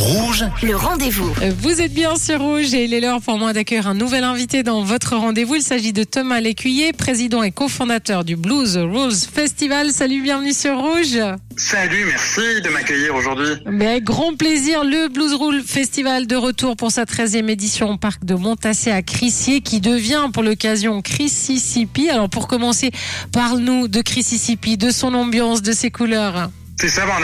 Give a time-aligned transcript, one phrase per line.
[0.00, 1.30] Rouge, Le rendez-vous.
[1.58, 4.62] Vous êtes bien sur Rouge et il est l'heure pour moi d'accueillir un nouvel invité
[4.62, 5.56] dans votre rendez-vous.
[5.56, 9.90] Il s'agit de Thomas Lécuyer, président et cofondateur du Blues Rules Festival.
[9.90, 11.18] Salut, bienvenue sur Rouge.
[11.56, 13.50] Salut, merci de m'accueillir aujourd'hui.
[13.70, 17.96] Mais avec grand plaisir, le Blues Rules Festival de retour pour sa 13e édition au
[17.98, 22.08] parc de Montassé à Crissier qui devient pour l'occasion Crississippi.
[22.08, 22.90] Alors pour commencer,
[23.32, 26.48] parle-nous de Crississippi, de son ambiance, de ses couleurs.
[26.80, 27.22] C'est ça, bah, on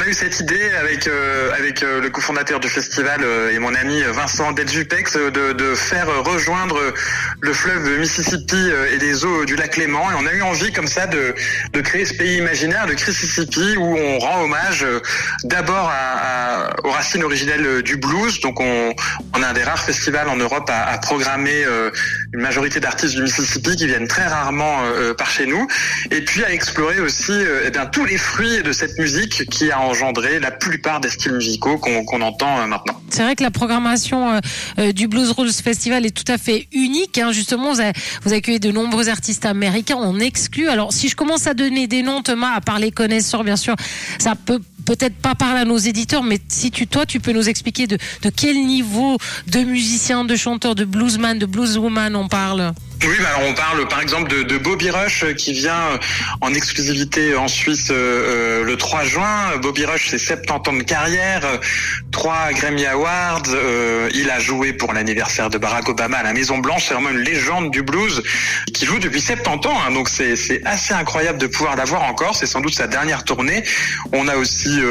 [0.00, 3.72] a eu cette idée avec euh, avec euh, le cofondateur du festival euh, et mon
[3.72, 6.80] ami Vincent Deljupex euh, de, faire rejoindre
[7.40, 10.72] le fleuve Mississippi euh, et les eaux du lac Clément et on a eu envie
[10.72, 11.36] comme ça de
[11.72, 14.84] de créer ce pays imaginaire de Mississippi où on rend hommage
[15.44, 15.92] d'abord
[16.82, 18.40] aux racines originelles du blues.
[18.40, 18.92] Donc on
[19.34, 21.64] on a un des rares festivals en Europe à, à programmer
[22.32, 24.82] une majorité d'artistes du Mississippi qui viennent très rarement
[25.16, 25.66] par chez nous
[26.10, 29.80] et puis à explorer aussi eh bien tous les fruits de cette musique qui a
[29.80, 33.00] engendré la plupart des styles musicaux qu'on entend euh, maintenant.
[33.10, 34.40] C'est vrai que la programmation euh,
[34.78, 37.18] euh, du Blues Rules Festival est tout à fait unique.
[37.18, 37.32] hein.
[37.32, 37.72] Justement,
[38.24, 39.96] vous accueillez de nombreux artistes américains.
[39.98, 40.68] On exclut.
[40.68, 43.74] Alors, si je commence à donner des noms, Thomas, à part les connaisseurs, bien sûr,
[44.18, 47.48] ça peut peut-être pas parler à nos éditeurs, mais si tu, toi, tu peux nous
[47.48, 52.72] expliquer de, de quel niveau de musiciens, de chanteurs, de bluesman, de blueswoman on parle?
[53.02, 55.98] Oui, bah, alors on parle par exemple de, Bobby Rush euh, qui vient euh,
[56.40, 59.56] en exclusivité en Suisse euh, euh, le 3 juin.
[59.62, 61.58] Bobby Rush, c'est 70 ans de carrière, euh,
[62.10, 63.42] trois Grammy Awards.
[63.50, 66.86] euh, il a joué pour l'anniversaire de Barack Obama à la Maison Blanche.
[66.88, 68.22] C'est vraiment une légende du blues
[68.72, 69.78] qui joue depuis 70 ans.
[69.86, 69.92] hein.
[69.92, 72.34] donc c'est assez incroyable de pouvoir l'avoir encore.
[72.34, 73.62] C'est sans doute sa dernière tournée.
[74.12, 74.84] On a aussi euh,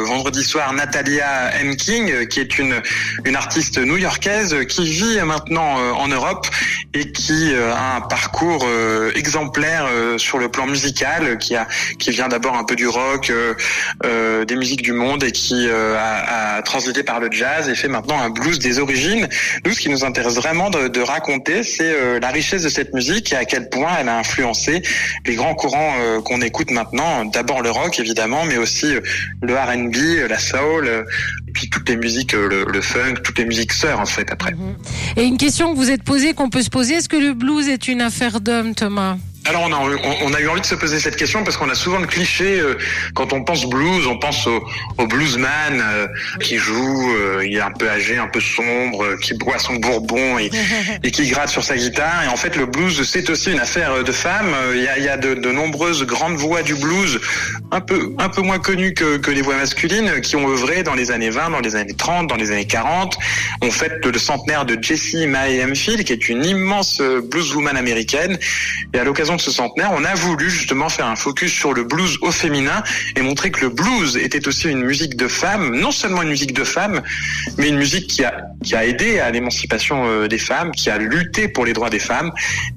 [0.00, 1.76] euh, vendredi soir Natalia M.
[1.76, 2.82] King, euh, qui est une
[3.24, 6.46] une artiste new-yorkaise euh, qui vit maintenant euh, en Europe
[6.94, 11.56] et qui euh, a un parcours euh, exemplaire euh, sur le plan musical, euh, qui
[11.56, 11.66] a
[11.98, 13.54] qui vient d'abord un peu du rock, euh,
[14.04, 17.74] euh, des musiques du monde et qui euh, a, a transité par le jazz et
[17.74, 19.28] fait maintenant un blues des origines.
[19.64, 22.94] Nous, ce qui nous intéresse vraiment de, de raconter, c'est euh, la richesse de cette
[22.94, 24.82] musique et à quel point elle a influencé
[25.26, 27.24] les grands courants euh, qu'on écoute maintenant.
[27.24, 29.00] D'abord le rock évidemment, mais aussi euh,
[29.42, 31.04] le R&B, euh, la soul, euh,
[31.82, 34.54] toutes les musiques, euh, le, le funk, toutes les musiques sœurs en fait après.
[35.16, 37.68] Et une question que vous êtes posée, qu'on peut se poser, est-ce que le blues
[37.68, 39.16] est une affaire d'homme, Thomas?
[39.44, 41.68] Alors on a, on, on a eu envie de se poser cette question parce qu'on
[41.68, 42.78] a souvent le cliché euh,
[43.14, 44.62] quand on pense blues, on pense au,
[44.98, 46.06] au bluesman euh,
[46.40, 49.74] qui joue, euh, il est un peu âgé, un peu sombre, euh, qui boit son
[49.74, 50.48] bourbon et,
[51.02, 52.22] et qui gratte sur sa guitare.
[52.24, 54.54] Et en fait le blues c'est aussi une affaire de femmes.
[54.54, 57.20] Euh, Il y a, il y a de, de nombreuses grandes voix du blues,
[57.72, 60.94] un peu un peu moins connues que, que les voix masculines, qui ont œuvré dans
[60.94, 63.16] les années 20, dans les années 30, dans les années 40.
[63.60, 68.38] On fête le centenaire de Jessie Mae Hemphill, qui est une immense euh, blueswoman américaine.
[68.94, 71.84] Et à l'occasion de ce centenaire, on a voulu justement faire un focus sur le
[71.84, 72.82] blues au féminin
[73.16, 76.54] et montrer que le blues était aussi une musique de femme, non seulement une musique
[76.54, 77.02] de femme,
[77.58, 78.32] mais une musique qui a
[78.62, 81.98] qui a aidé à l'émancipation euh, des femmes, qui a lutté pour les droits des
[81.98, 82.30] femmes.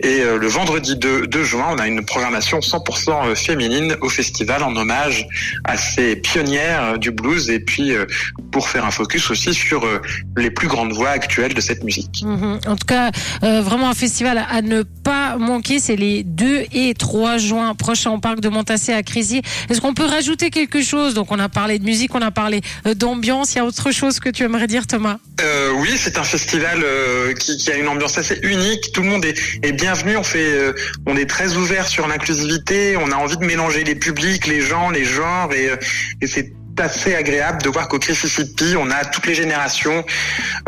[0.00, 4.62] Et euh, le vendredi 2, 2 juin, on a une programmation 100% féminine au festival
[4.62, 5.26] en hommage
[5.64, 8.06] à ces pionnières euh, du blues et puis euh,
[8.52, 10.00] pour faire un focus aussi sur euh,
[10.36, 12.22] les plus grandes voix actuelles de cette musique.
[12.24, 12.60] Mhm.
[12.66, 13.10] En tout cas,
[13.42, 15.78] euh, vraiment un festival à ne pas manquer.
[15.78, 19.42] C'est les 2 et 3 juin prochains au parc de Montassé à Crisier.
[19.68, 21.14] Est-ce qu'on peut rajouter quelque chose?
[21.14, 23.54] Donc, on a parlé de musique, on a parlé euh, d'ambiance.
[23.54, 25.18] Il y a autre chose que tu aimerais dire, Thomas?
[25.40, 28.92] Euh, oui, c'est un festival euh, qui, qui a une ambiance assez unique.
[28.92, 30.16] Tout le monde est, est bienvenu.
[30.16, 30.72] On fait, euh,
[31.06, 32.96] on est très ouvert sur l'inclusivité.
[32.96, 35.76] On a envie de mélanger les publics, les gens, les genres, et, euh,
[36.20, 40.04] et c'est assez agréable de voir qu'au Mississippi, on a toutes les générations,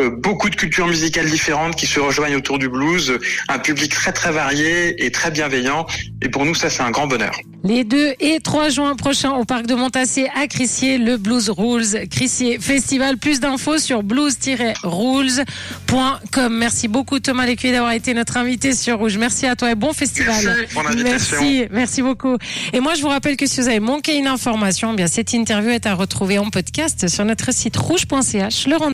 [0.01, 4.13] euh, beaucoup de cultures musicales différentes qui se rejoignent autour du blues, un public très
[4.13, 5.87] très varié et très bienveillant.
[6.23, 7.35] Et pour nous, ça c'est un grand bonheur.
[7.67, 12.07] Les 2 et 3 juin prochains au parc de Montassé à Crissier, le Blues Rules
[12.11, 13.17] Crissier Festival.
[13.17, 16.59] Plus d'infos sur blues-rules.com.
[16.59, 19.17] Merci beaucoup Thomas Lécuyer d'avoir été notre invité sur Rouge.
[19.17, 20.45] Merci à toi et bon festival.
[20.75, 21.05] Merci.
[21.05, 22.37] Merci, merci beaucoup.
[22.75, 25.33] Et moi je vous rappelle que si vous avez manqué une information, eh bien cette
[25.33, 28.67] interview est à retrouver en podcast sur notre site rouge.ch.
[28.67, 28.77] Le